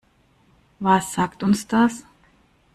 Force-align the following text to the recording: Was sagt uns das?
Was 0.79 1.13
sagt 1.13 1.43
uns 1.43 1.67
das? 1.67 2.03